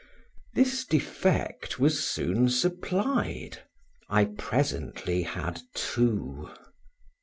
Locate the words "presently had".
4.25-5.61